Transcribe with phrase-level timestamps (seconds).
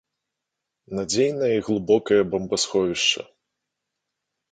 [0.99, 3.21] Надзейная і глыбокая бамбасховішча!